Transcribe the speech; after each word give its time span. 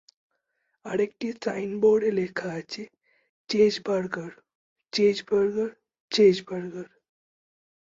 আরেকটি 0.85 1.27
সাইনবোর্ডে 1.43 2.09
লেখা 2.19 2.49
আছে: 2.59 2.83
চেজবার্গার, 3.49 4.31
চেজবার্গার, 4.93 5.71
চেজবার্গার। 6.11 6.87